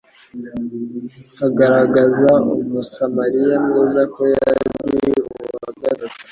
hagaragaza 1.39 2.29
Umusamariya 2.61 3.55
mwiza 3.65 4.01
ko 4.13 4.21
yari 4.33 5.13
uwa 5.25 5.69
gatatu 5.83 6.19